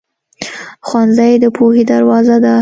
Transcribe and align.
ښوونځی 0.87 1.33
د 1.43 1.45
پوهې 1.55 1.83
دروازه 1.91 2.37
ده. 2.43 2.55